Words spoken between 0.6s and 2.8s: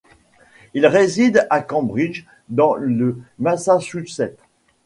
Il réside à Cambridge dans